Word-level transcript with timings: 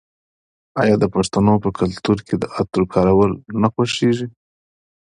آیا 0.81 0.95
د 0.99 1.05
پښتنو 1.15 1.53
په 1.63 1.69
کلتور 1.79 2.17
کې 2.27 2.35
د 2.37 2.43
عطرو 2.57 2.85
کارول 2.93 3.31
نه 3.61 3.67
خوښیږي؟ 3.73 4.27